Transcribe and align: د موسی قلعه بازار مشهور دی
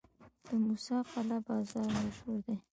د 0.45 0.47
موسی 0.65 0.97
قلعه 1.11 1.37
بازار 1.47 1.87
مشهور 2.03 2.39
دی 2.45 2.55